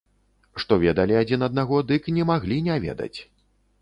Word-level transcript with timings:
Што 0.61 0.77
ведалі 0.85 1.17
адзін 1.19 1.45
аднаго, 1.49 1.81
дык 1.91 2.09
не 2.19 2.23
маглі 2.31 2.57
не 2.69 2.79
ведаць. 2.87 3.15